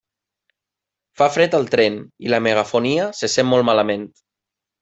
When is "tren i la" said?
1.75-2.41